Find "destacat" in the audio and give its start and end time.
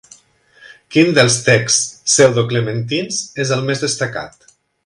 3.89-4.53